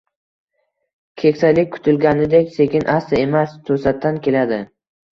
Keksalik 1.25 1.69
kutilganidek 1.77 2.51
sekin-asta 2.57 3.23
emas, 3.29 3.57
to’satdan 3.71 4.23
keladi. 4.29 4.65